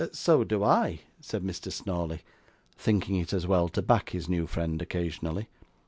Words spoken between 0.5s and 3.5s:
I,' said Mr. Snawley, thinking it as